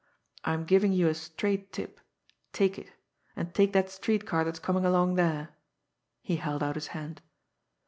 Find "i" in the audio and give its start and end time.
0.43-0.55